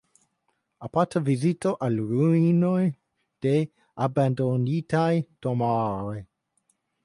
Aparta 0.85 1.19
vizito 1.27 1.73
al 1.87 1.99
ruinoj 2.13 2.81
de 3.47 3.53
abandonitaj 4.09 5.07
domaroj. 5.49 6.19